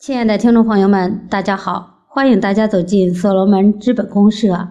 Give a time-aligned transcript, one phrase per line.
[0.00, 4.68] 亲爱的听众朋友们，大家好，欢迎大家走进所罗门资本公社，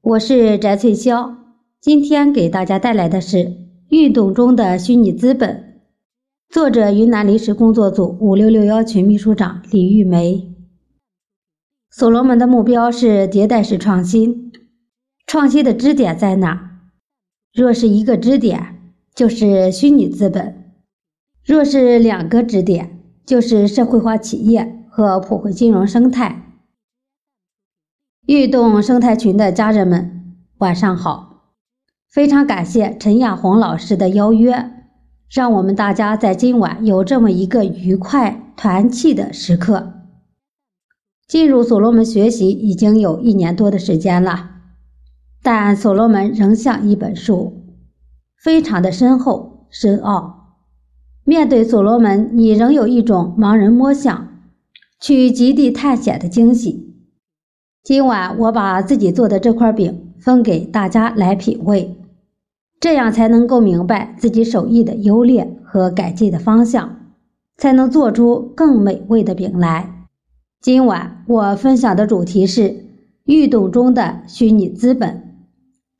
[0.00, 1.34] 我是翟翠霄。
[1.82, 3.36] 今天给大家带来的是
[3.90, 5.50] 《运动中的虚拟资本》，
[6.48, 10.50] 作者云南临时工作组五六六幺群秘书长李玉梅。
[11.90, 14.50] 所罗门的目标是迭代式创新，
[15.26, 16.88] 创新的支点在哪？
[17.52, 20.54] 若是一个支点，就是虚拟资本；
[21.44, 22.97] 若是两个支点，
[23.28, 26.60] 就是社会化企业和普惠金融生态。
[28.24, 31.42] 运动生态群的家人们，晚上好！
[32.10, 34.70] 非常感谢陈亚红老师的邀约，
[35.30, 39.92] 让我们大家在今晚有这么一个愉快团契的时刻。
[41.26, 44.52] 进入所罗门学习已经有一年多的时间了，
[45.42, 47.76] 但所罗门仍像一本书，
[48.42, 50.37] 非常的深厚深奥。
[51.28, 54.28] 面对所罗门，你仍有一种盲人摸象、
[54.98, 56.96] 去极地探险的惊喜。
[57.84, 61.94] 今晚我把自己做的这块饼分给大家来品味，
[62.80, 66.96] 这样才能够明白自己手艺的优劣和改进的方向，
[67.58, 70.06] 才能做出更美味的饼来。
[70.62, 72.86] 今晚我分享的主题是
[73.24, 75.44] 运动中的虚拟资本。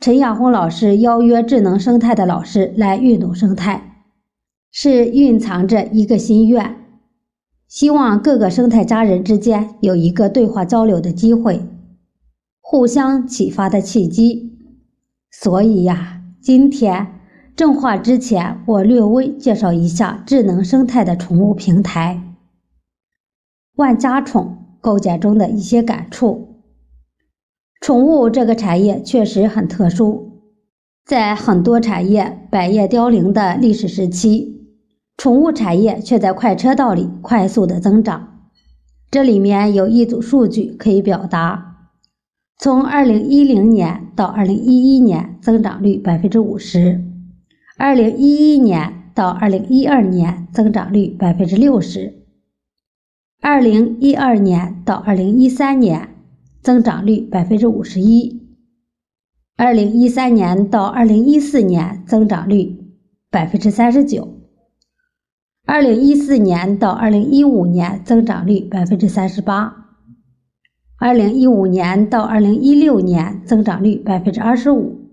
[0.01, 3.88] 陈亚红老师邀约智能生态的老师来运动生态。
[4.71, 6.77] 是蕴藏着一个心愿，
[7.67, 11.63] 希望各个生态家人之间有一个对话交流的机会，
[12.61, 14.59] 互相启发的契机。
[15.31, 17.21] 所以呀，今天
[17.57, 22.23] 正话之前，我略微介绍一下智能生态的宠物平台——
[23.77, 26.63] 万家宠构建中的一些感触。
[27.81, 30.43] 宠物这个产业确实很特殊，
[31.07, 34.58] 在很多产业百业凋零的历史时期。
[35.19, 38.39] 宠物产业却在快车道里快速的增长，
[39.11, 41.91] 这里面有一组数据可以表达：
[42.57, 47.03] 从二零一零年到二零一一年增长率百分之五十，
[47.77, 52.23] 二零一一年到二零一二年增长率百分之六十，
[53.41, 56.11] 二零一二年到二零一三年
[56.63, 58.41] 增长率百分之五十一，
[59.57, 62.77] 二零一三年到二零一四年增长率
[63.33, 64.38] 百分之三十九。
[65.69, 69.91] 二零一四年到二零一五年增长率百分之三十八，
[70.97, 75.11] 二零一五年到二零一六年增长率百分之二十五，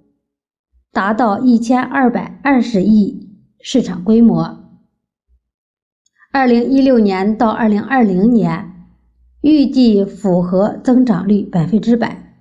[0.93, 4.79] 达到一千二百二十亿市场规模。
[6.31, 8.87] 二零一六年到二零二零年
[9.41, 12.33] 预计复合增长率百分之百，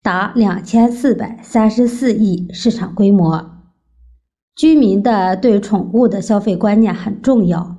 [0.00, 3.55] 达两千四百三十四亿市场规模。
[4.56, 7.76] 居民的对宠物的消费观念很重要，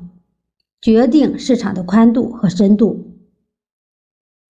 [0.80, 3.16] 决定市场的宽度和深度。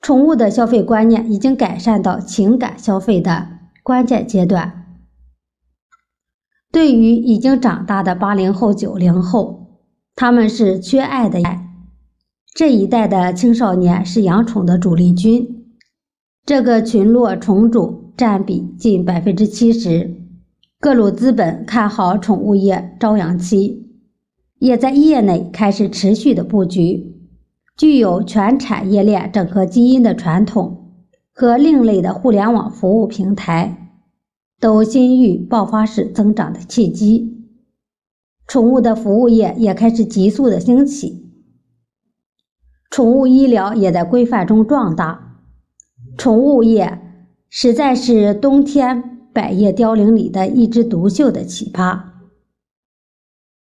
[0.02, 3.48] 宠物的消费观念已经改善到情感消费的
[3.82, 5.00] 关键阶段。
[6.70, 9.80] 对于已经长大的八零后、九零后，
[10.14, 11.66] 他们是缺爱的爱。
[12.54, 15.66] 这一代的青少年是养宠的主力军，
[16.46, 20.17] 这个群落宠主占比近百分之七十。
[20.80, 23.88] 各路资本看好宠物业朝阳期，
[24.60, 27.16] 也在业内开始持续的布局。
[27.76, 33.92] 具有全产业链整合基因的传统和另类的互联网服务平台，
[34.60, 37.44] 都新遇爆发式增长的契机。
[38.48, 41.32] 宠物的服务业也开始急速的兴起，
[42.92, 45.42] 宠物医疗也在规范中壮大。
[46.18, 47.00] 宠物业
[47.50, 49.17] 实在是冬天。
[49.38, 52.00] 百叶凋零里的一枝独秀的奇葩，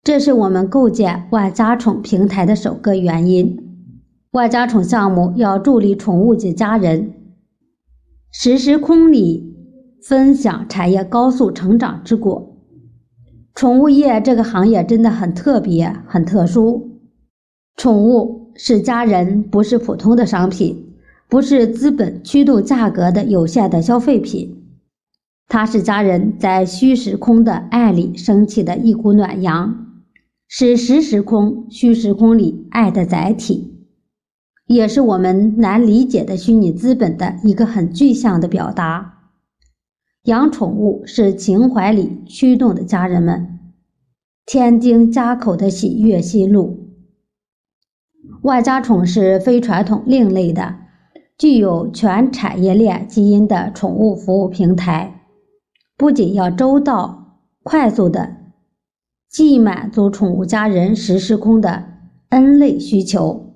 [0.05, 3.91] 这是我们构建万家宠平台的首个原因。
[4.31, 7.15] 万家宠项目要助力宠物及家人
[8.31, 9.53] 实时空里
[10.01, 12.57] 分享产业高速成长之果。
[13.57, 17.01] 宠物业这个行业真的很特别、很特殊。
[17.75, 20.95] 宠物是家人，不是普通的商品，
[21.29, 24.61] 不是资本驱动价格的有限的消费品。
[25.47, 29.87] 它是家人在虚时空的爱里升起的一股暖阳，
[30.49, 33.87] 是实时空、虚时空里爱的载体，
[34.67, 39.13] 也是我们难理解的虚拟资本的一个很具象的表达。
[40.25, 43.61] 养宠物是情怀里驱动的家人们，
[44.47, 46.89] 天津家口的喜悦心路。
[48.43, 50.77] 万家宠是非传统、另类的，
[51.39, 55.24] 具有全产业链基因的宠物服务平台。
[55.97, 58.37] 不仅要周到、快速的，
[59.31, 61.85] 既满足宠物家人实时空的
[62.31, 63.55] N 类需求，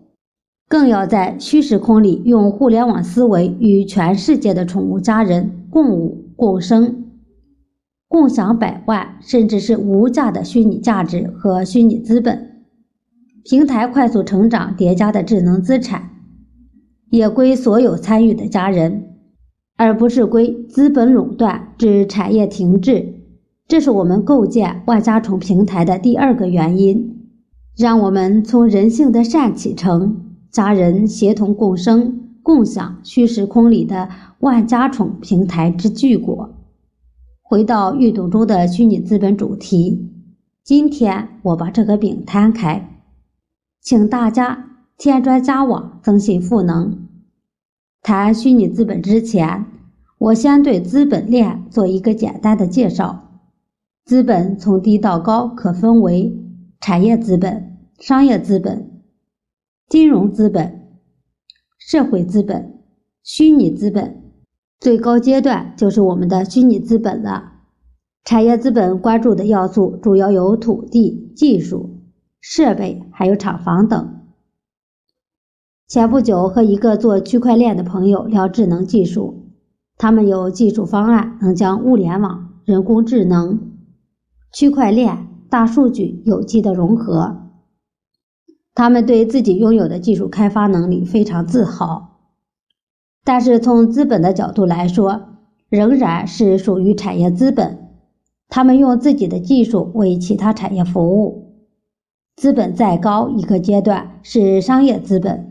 [0.69, 7.07] 更要在虚实空里用互联网思维与全世界的宠物家人共舞共生，
[8.07, 12.65] 共享百万甚至是无价的虚拟价值和虚拟资本。
[13.45, 16.11] 平台快速成长叠加的智能资产，
[17.11, 19.08] 也归所有参与的家人，
[19.79, 23.15] 而不是归资本垄断致产业停滞。
[23.67, 27.31] 这是我们构建万家宠平台的第二个原因。
[27.77, 30.25] 让我们从人性的善启程。
[30.51, 34.09] 家人协同共生、共享虚实空里的
[34.41, 36.55] 万家宠平台之巨果。
[37.43, 40.11] 回到运动中的虚拟资本主题，
[40.65, 43.03] 今天我把这个饼摊开，
[43.83, 47.08] 请大家添砖加瓦，增信赋能。
[48.03, 49.67] 谈虚拟资本之前，
[50.19, 53.43] 我先对资本链做一个简单的介绍。
[54.05, 56.35] 资本从低到高可分为
[56.81, 59.03] 产业资本、商业资本。
[59.89, 60.89] 金融资本、
[61.79, 62.81] 社会资本、
[63.23, 64.23] 虚拟资本，
[64.79, 67.53] 最高阶段就是我们的虚拟资本了。
[68.25, 72.03] 产业资本关注的要素主要有土地、技术、
[72.41, 74.18] 设备，还有厂房等。
[75.89, 79.47] 前不久和一个做区块链的朋友聊智能技术，
[79.97, 83.73] 他们有技术方案能将物联网、人工智能、
[84.53, 87.49] 区块链、大数据有机的融合。
[88.75, 92.19] 他们对自己拥有的技术开发能力非常自豪，
[93.25, 95.23] 但是从资本的角度来说，
[95.71, 97.89] 仍然是属于产业资本。
[98.51, 101.65] 他们用自己的技术为其他产业服务。
[102.37, 105.48] 资本再高一个阶段是商业资本，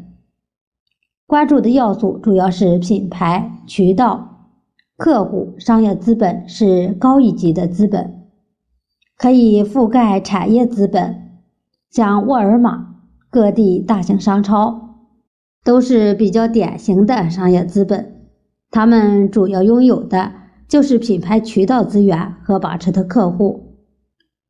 [1.28, 4.48] 关注的要素主要是品牌、渠道、
[4.96, 5.56] 客户。
[5.60, 8.30] 商业资本是高一级的资本，
[9.18, 11.42] 可以覆盖产业资本，
[11.92, 12.96] 像沃尔玛。
[13.30, 15.04] 各地大型商超
[15.66, 18.30] 都是比较典型的商业资本，
[18.72, 20.32] 他们主要拥有的
[20.70, 23.76] 就是品牌渠道资源和把持的客户。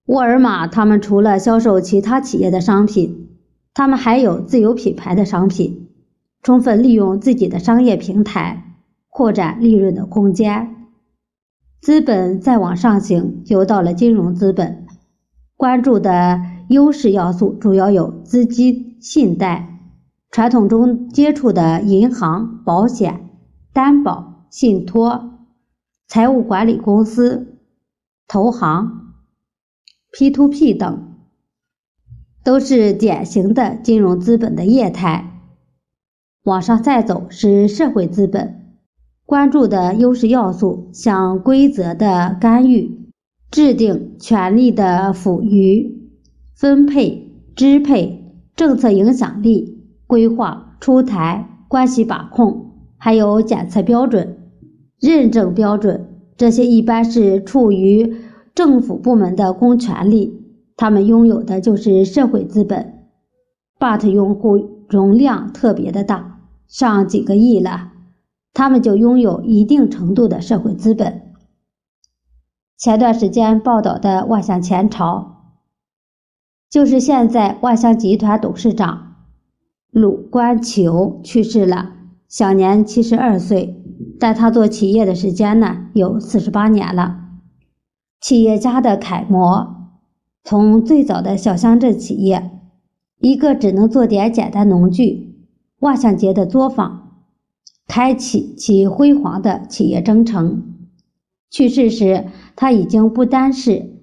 [0.05, 3.29] 沃尔玛他们除了销售其他企业的商品，
[3.73, 5.86] 他们还有自有品牌的商品，
[6.47, 8.77] 充分利用自己的商业平台
[9.09, 10.87] 扩展利润的空间。
[11.81, 14.87] 资本再往上行，就到了金融资本，
[15.57, 16.39] 关注的。
[16.69, 19.79] 优势要素主要有资金、信贷、
[20.31, 23.29] 传统中接触的银行、保险、
[23.73, 25.47] 担保、信托、
[26.07, 27.57] 财务管理公司、
[28.25, 29.13] 投行、
[30.13, 31.13] P2P 等，
[32.45, 35.36] 都是典型的金融资本的业态。
[36.47, 38.77] 往上再走是社会资本，
[39.25, 43.09] 关注的优势要素像规则的干预、
[43.51, 46.07] 制定权力的赋予。
[46.55, 54.37] 分配、支配、政策影响力、规划、出台、关系把控，还有检测标准、
[55.01, 56.07] 认证标准，
[56.37, 58.15] 这些一般是处于
[58.55, 60.45] 政府部门的公权力，
[60.77, 62.93] 他们拥有的就是社会资本。
[63.77, 66.36] But 用户容量特别的大，
[66.67, 67.91] 上几个亿了，
[68.53, 71.33] 他们就拥有一定程度的社会资本。
[72.77, 75.33] 前段时间报道的万象前朝。
[76.69, 79.15] 就是现在，万象集团董事长
[79.89, 81.93] 鲁冠球去世了，
[82.27, 83.83] 享年七十二岁。
[84.19, 87.21] 但他做企业的时间呢，有四十八年了，
[88.19, 89.75] 企业家的楷模。
[90.43, 92.51] 从最早的小乡镇企业，
[93.19, 95.36] 一个只能做点简单农具，
[95.79, 97.23] 万象节的作坊，
[97.87, 100.89] 开启其辉煌的企业征程。
[101.49, 103.95] 去世时，他已经不单是。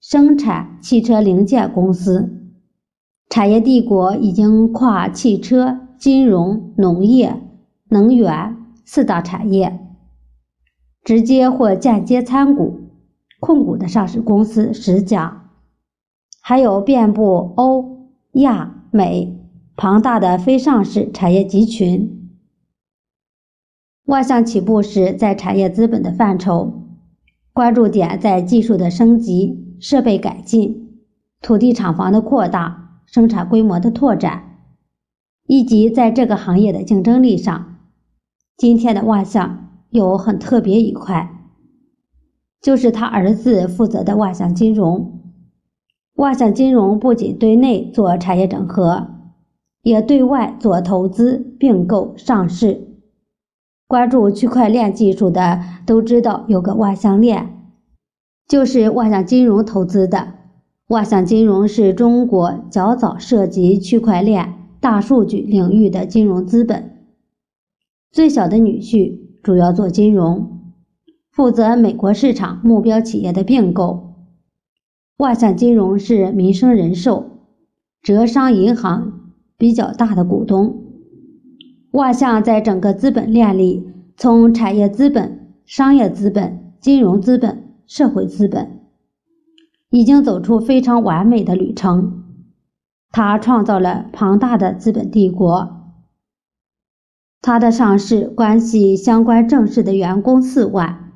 [0.00, 2.50] 生产汽车零件公司，
[3.30, 7.40] 产业帝国已经跨汽车、金融、农业、
[7.88, 9.78] 能源四大产业，
[11.04, 12.90] 直接或间接参股
[13.38, 15.50] 控股的上市公司十家，
[16.40, 19.41] 还有遍布欧亚美
[19.82, 22.30] 庞大的非上市产业集群。
[24.04, 26.84] 万象起步时在产业资本的范畴，
[27.52, 29.74] 关注点在技术的升级。
[29.80, 31.00] 设备改进、
[31.40, 34.60] 土地厂房的扩大、生产规模的拓展，
[35.48, 37.78] 以及在这个行业的竞争力上，
[38.56, 41.28] 今天的万象有很特别一块，
[42.60, 45.20] 就是他儿子负责的万象金融。
[46.14, 49.08] 万象金融不仅对内做产业整合，
[49.82, 52.88] 也对外做投资、并购、上市。
[53.86, 57.58] 关注区块链技术的都知道有个万象链。
[58.48, 60.34] 就是万象金融投资的。
[60.88, 67.06] 万象金融是中国较早涉及区块链、大数据领域的金融资本。
[68.10, 70.74] 最小的女婿主要做金融，
[71.30, 74.14] 负责美国市场目标企业的并购。
[75.16, 77.38] 万象金融是民生人寿、
[78.02, 79.21] 浙商银行
[79.62, 80.82] 比较大的股东。
[81.92, 88.80] 万象在整个资本链里，从产业资本、商业资本、金融资本、社会资本。
[89.90, 92.24] 已经走出非常完美的旅程，
[93.12, 95.94] 他创造了庞大的资本帝国。
[97.40, 101.12] 他的上市关系相关正式的员工四万，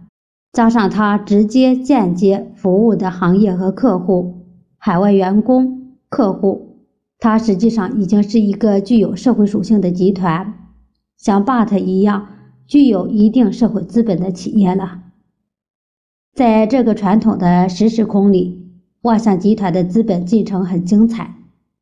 [0.53, 4.47] 加上他直接、间接服务的行业和客户、
[4.79, 6.66] 海外员工、客户，
[7.29, 10.71] 它实际上已经是一个具有社会属性的集团，
[11.17, 12.29] 像 BAT 一样
[12.69, 15.03] 具有一定社会资本的企业了。
[16.37, 18.71] 在这个传统的实时空里。
[19.03, 21.35] 万象集团的资本进程很精彩，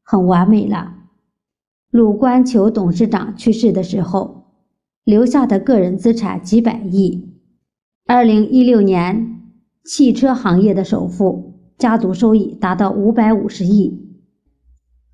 [0.03, 0.95] 很完美了。
[1.91, 4.45] 鲁冠球董事长去世的时候，
[5.05, 7.35] 留下的个人资产几百亿。
[8.07, 9.43] 二零一六年，
[9.85, 14.04] 汽车行业的首富家族收益达到五百五十亿。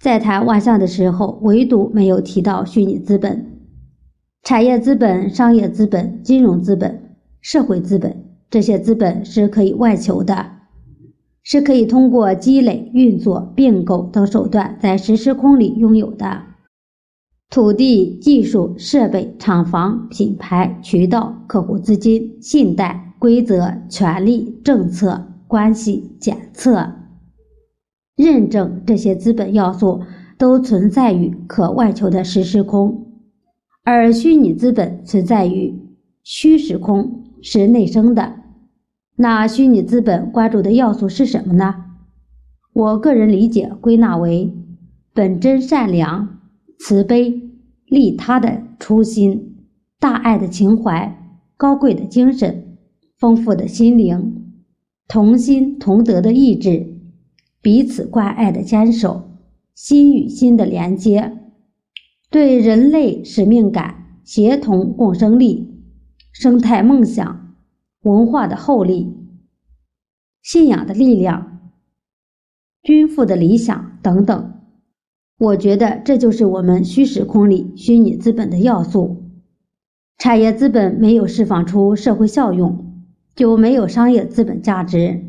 [0.00, 3.61] 在谈万象的时候，唯独没有提到虚拟资本、
[4.42, 10.52] 产业资本、商业资本、金融资本、社会资本，这些资本是可以外求的。
[11.42, 16.42] 是可以通过积累、运作、并购等手段在实时空里拥有的
[17.50, 26.90] 土地、技术、设备、厂房、品牌、渠道、客户资金、信贷、规则、权利、政策、关系、检测、
[28.20, 30.02] 认证这些资本要素
[30.38, 33.06] 都存在于可外求的实时空，
[33.82, 35.74] 而虚拟资本存在于
[36.22, 38.34] 虚实空，是内生的。
[39.16, 41.86] 那虚拟资本关注的要素是什么呢？
[42.72, 44.54] 我个人理解归纳为
[45.12, 46.40] 本真善良、
[46.78, 47.50] 慈悲、
[47.86, 49.56] 利他的初心、
[49.98, 52.78] 大爱的情怀、高贵的精神、
[53.18, 54.52] 丰富的心灵、
[55.08, 56.89] 同心同德的意志、
[57.62, 59.30] 彼此关爱的坚守、
[59.74, 61.38] 心与心的连接、
[62.30, 65.82] 对人类使命感、协同共生力、
[66.32, 67.38] 生态梦想。
[68.02, 69.14] 文化的厚利、
[70.40, 71.70] 信仰的力量、
[72.82, 74.54] 均富的理想等等，
[75.38, 79.30] 我觉得这就是我们虚实空里虚拟资本的要素。
[80.16, 85.22] 产业资本没有释放出社会效用，就没有商业资本价值。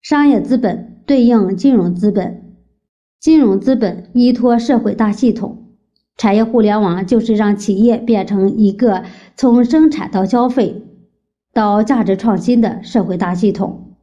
[0.00, 2.56] 商业资本对应金融资本，
[3.20, 5.74] 金融资本依托社会大系统，
[6.16, 9.04] 产业互联网就是让企业变成一个
[9.36, 10.82] 从生产到消费。
[11.54, 13.94] 到价值创新的社会大系统。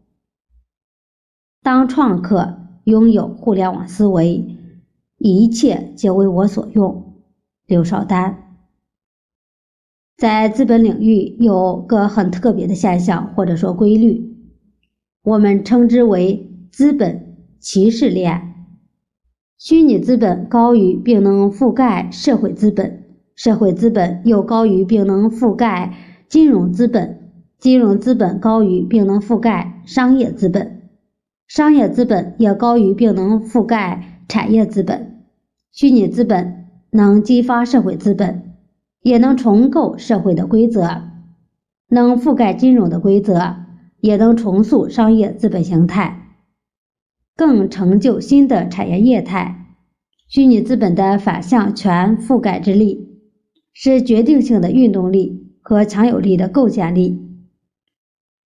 [1.63, 4.55] 当创客拥有互联网思维，
[5.17, 7.15] 一切皆为我所用。
[7.65, 8.59] 刘少丹
[10.15, 14.37] 在资本领域有个很特别的现象，或者说规律，
[15.23, 18.53] 我们称之为资本歧视链。
[19.57, 23.03] 虚拟资本高于并能覆盖社会资本，
[23.35, 25.93] 社会资本又高于并能覆盖
[26.27, 27.17] 金融资本。
[27.57, 30.83] 金融资本高于并能覆盖商业资本，
[31.45, 35.25] 商业资本也高于并能覆盖产业资本。
[35.73, 38.53] 虚拟资本能激发社会资本，
[39.01, 41.01] 也能重构社会的规则，
[41.89, 43.57] 能覆盖金融的规则，
[43.99, 46.28] 也能重塑商业资本形态，
[47.39, 49.77] 更成就新的产业业态。
[50.27, 53.17] 虚拟资本的反向全覆盖之力，
[53.71, 57.17] 是决定性的运动力和强有力的构建力。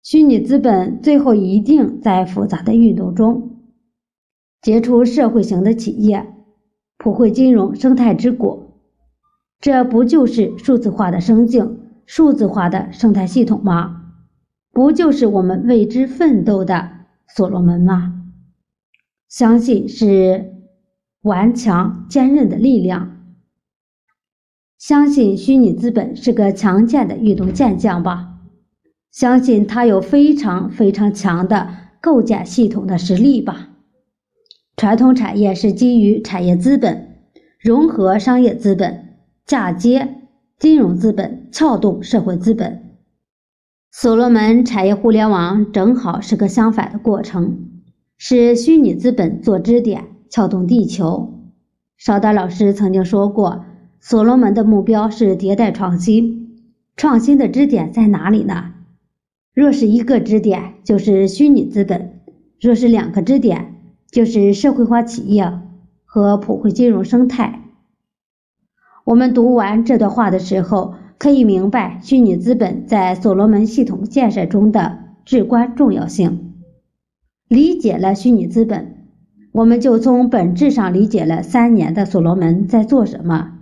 [0.05, 3.57] 虚拟资本最后一定在复杂的运动中
[4.62, 6.25] 结出社会型的企业，
[6.97, 8.78] 普惠金融生态之果。
[9.61, 14.12] 这不就是数字化的生境、数字化的生态系统吗？
[14.71, 16.88] 不就是我们为之奋斗的
[17.35, 18.15] 所罗门吗？
[19.28, 20.54] 相信是
[21.23, 23.12] 顽强坚韧的力量。
[24.78, 28.35] 相信虚拟资本是个强健的运动健将吧。
[29.11, 33.71] 相信他有非常非常强的构建系统的实力吧。
[34.76, 37.25] 传统产业是基于产业资本
[37.59, 39.16] 融合商业资本，
[39.47, 40.18] 嫁接
[40.59, 42.99] 金融资本，撬动社会资本。
[43.90, 47.75] 所罗门产业互联网正好是个相反的过程，
[48.18, 51.35] 是虚拟资本做支点，撬动地球。
[51.99, 53.66] 邵丹老师曾经说过，
[54.00, 56.64] 所罗门的目标是迭代创新，
[56.96, 58.73] 创新的支点在哪里呢？
[59.52, 62.11] 若是一个支点，就是虚拟资本；
[62.58, 63.75] 若是两个支点，
[64.11, 65.61] 就是社会化企业
[66.04, 67.64] 和普惠金融生态。
[69.04, 76.45] 我们读完这段话的时候，可以明白虚拟资本在所罗门系统建设中的至关重要性。
[77.48, 79.08] 理解了虚拟资本，
[79.52, 83.52] 我们就从本质上理解了三年的所罗门在做什么。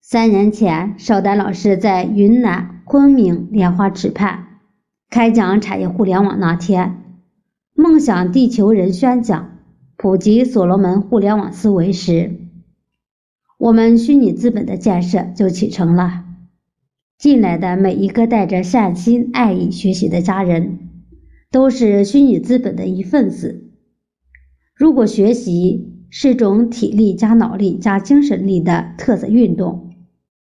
[0.00, 4.60] 三年前，邵丹老师在云南昆明莲花池畔
[5.10, 7.02] 开讲产业互联网那天，
[7.74, 9.58] 梦想地球人宣讲
[9.96, 12.38] 普及所罗门互联网思维时。
[13.58, 16.24] 我们虚拟资本的建设就启程了。
[17.18, 20.87] 进来的每一个带着善心、爱意学习的家人，
[21.50, 23.72] 都是虚拟资本的一份子。
[24.74, 29.94] 如果学习是种体力加脑力加精神力的特色运动，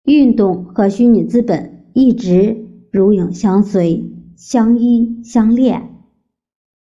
[0.04, 5.90] 运动和虚拟资本一直如影相随、相依相恋。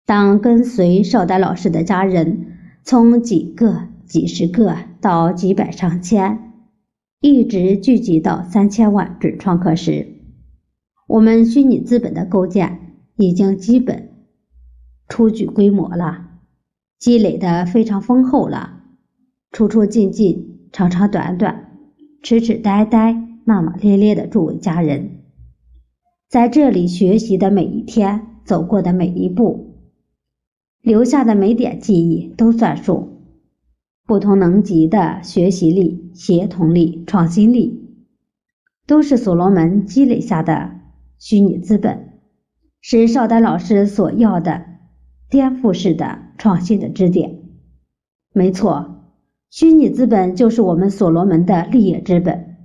[0.06, 2.46] 当跟随邵丹老师的家人
[2.82, 4.76] 从几个、几十个。
[5.02, 6.52] 到几百上千，
[7.20, 10.06] 一直聚集到三千万准创客时，
[11.08, 12.81] 我们虚拟资本的构建
[13.16, 14.10] 已经基本
[15.08, 16.28] 初具规模了，
[16.98, 18.80] 积累的非常丰厚了。
[19.50, 21.76] 出出进进，长长短短，
[22.22, 23.12] 痴痴呆呆，
[23.44, 25.18] 骂骂咧咧的诸位家人，
[26.28, 29.74] 在这里学习的每一天，走过的每一步，
[30.80, 33.10] 留下的每点记忆都算数。
[34.06, 37.98] 不同能级的学习力、协同力、创新力，
[38.86, 40.80] 都是所罗门积累下的
[41.18, 42.11] 虚拟资本，
[42.84, 44.64] 是邵丹老师所要的
[45.30, 47.38] 颠覆式的创新的支点。
[48.34, 49.04] 没错，
[49.50, 52.56] 虚拟资本就是我们所罗门的立业之本。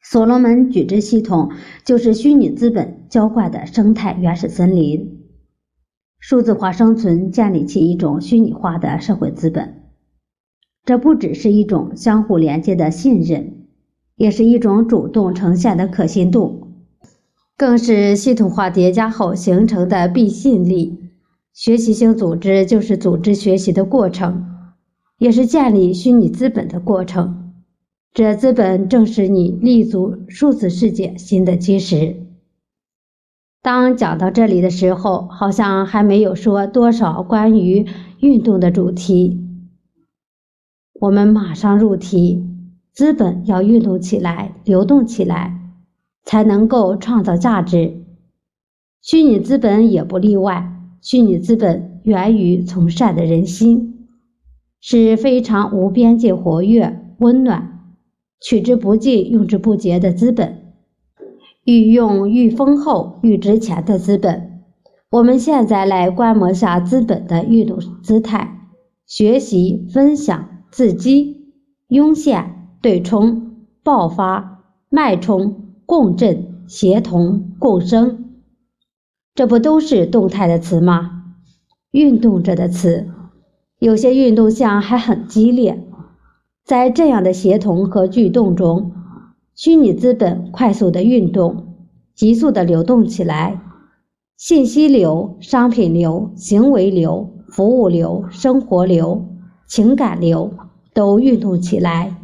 [0.00, 1.50] 所罗门矩阵系统
[1.84, 5.24] 就是虚拟资本浇灌的生态原始森林，
[6.20, 9.90] 数字化生存建立起一种虚拟化的社会资本。
[10.84, 13.66] 这不只是一种相互连接的信任，
[14.14, 16.61] 也是一种主动呈现的可信度，
[17.62, 20.98] 更是系统化叠加后形成的必信力。
[21.52, 24.44] 学习型组织就是组织学习的过程，
[25.18, 27.52] 也是建立虚拟资本的过程。
[28.12, 32.16] 这资本正是你立足数字世界新的基石。
[33.62, 37.86] 当讲到这里的时候，好像还没有说多少关于
[38.18, 39.38] 运动的主题。
[40.94, 42.44] 我们马上入题，
[42.92, 45.61] 资本要运动起来、流动起来，
[46.24, 48.04] 才能够创造价值。
[49.00, 50.68] 虚拟资本也不例外。
[51.00, 54.08] 虚拟资本源于从善的人心，
[54.80, 57.94] 是非常无边界、活跃、温暖、
[58.40, 60.74] 取之不尽、用之不竭的资本，
[61.64, 64.62] 愈用愈丰厚、愈值钱的资本。
[65.10, 68.70] 我们现在来观摩下资本的运动姿态，
[69.06, 70.48] 学习分享。
[70.72, 71.52] 自激、
[71.88, 75.61] 涌现、对冲、爆发、脉冲、
[75.92, 78.24] 共振、协同、共生，
[79.34, 81.34] 这不都是动态的词吗？
[81.90, 83.10] 运动着的词，
[83.78, 85.86] 有些运动项还很激烈。
[86.64, 88.92] 在这样的协同和聚动中，
[89.54, 91.76] 虚拟资本快速的运动，
[92.14, 93.60] 急速的流动起来，
[94.38, 99.28] 信息流、商品流、行为流、服务流、生活流。
[99.68, 100.54] 情感流
[100.94, 102.16] 都运动起来，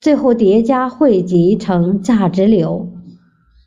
[0.00, 2.90] 最后叠加汇集成价值流。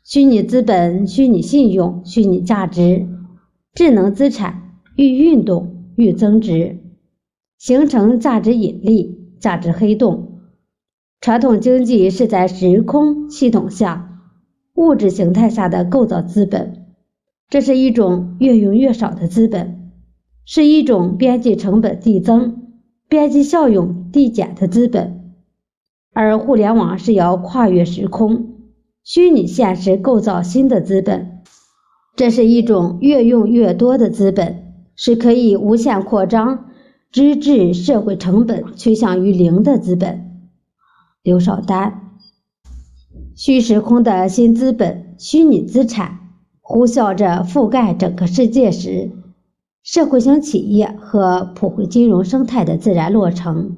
[0.04, 3.06] 虚拟资本、虚拟信用、虚拟价值、
[3.72, 6.80] 智能资产愈运动愈增值，
[7.58, 10.40] 形成价值引力、价值黑洞。
[11.20, 14.20] 传统经济是在时空系统下、
[14.74, 16.84] 物质形态下的构造资本，
[17.48, 19.92] 这是一种越用越少的资本，
[20.44, 22.60] 是一种边际成本递增。
[23.08, 25.23] 边际效用递减的资本，
[26.14, 28.54] 而互联网是要跨越时空、
[29.02, 31.42] 虚拟现实构造新的资本，
[32.16, 36.66] 这是一种越用越多的资本，是可以无限扩张、
[37.10, 40.48] 直至社会成本趋向于零的资本。
[41.22, 42.12] 刘少丹，
[43.34, 46.20] 虚时空的新资本、虚拟资产
[46.60, 49.10] 呼啸着覆盖整个世界时。
[49.82, 53.76] 社会型企业和普惠金融生态的自然落成，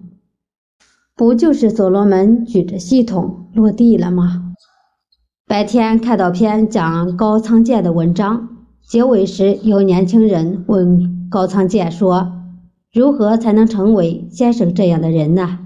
[1.16, 4.52] 不就是所罗门举着系统落地了吗？
[5.48, 8.50] 白天看到篇讲高仓健的文章，
[8.86, 12.32] 结尾时有年轻人问高仓健说
[12.92, 15.60] ：“如何才能成为先生这样的人呢？”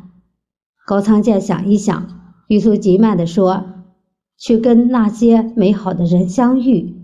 [0.87, 2.07] 高仓健想一想，
[2.47, 3.65] 语速极慢地说
[4.39, 6.95] ：“去跟那些美好的人相遇。”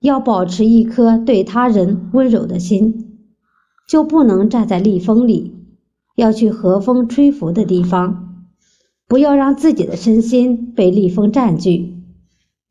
[0.00, 3.18] 要保持一颗对他人温柔的心，
[3.88, 5.54] 就不能站在逆风里，
[6.16, 8.44] 要去和风吹拂的地方，
[9.08, 11.96] 不要让自己的身心被逆风占据。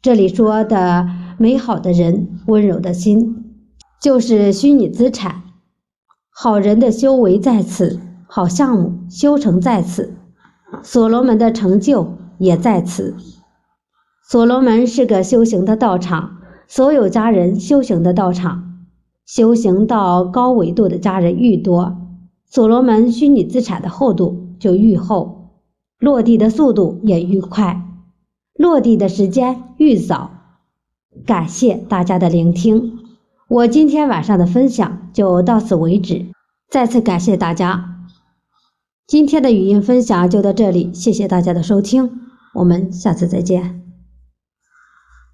[0.02, 3.56] 这里说的美好的人、温柔的心，
[4.02, 5.43] 就是虚拟资产。
[6.30, 10.13] 好人的修为在此，好项目修成在此，
[10.84, 13.15] 所罗门的成就也在此。
[14.30, 18.86] 所罗门是个修行的道场，所有家人修行的道场，
[19.25, 21.98] 修行到高维度的家人愈多，
[22.49, 25.51] 所罗门虚拟资产的厚度就愈厚，
[25.99, 27.81] 落地的速度也愈快，
[28.55, 30.31] 落地的时间愈早。
[31.25, 32.99] 感谢大家的聆听，
[33.47, 36.25] 我今天晚上的分享就到此为止，
[36.69, 38.07] 再次感谢大家。
[39.05, 42.19] 今天的语音分享就到这里，谢谢大家的收听，
[42.55, 43.88] 我们下次再见。